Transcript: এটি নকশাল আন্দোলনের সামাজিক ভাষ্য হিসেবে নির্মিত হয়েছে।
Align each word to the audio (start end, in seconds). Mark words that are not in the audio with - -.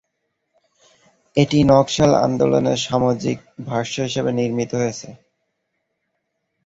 এটি 1.37 1.57
নকশাল 1.69 2.11
আন্দোলনের 2.25 2.79
সামাজিক 2.87 3.37
ভাষ্য 3.69 3.95
হিসেবে 4.07 4.31
নির্মিত 4.39 4.71
হয়েছে। 4.75 5.09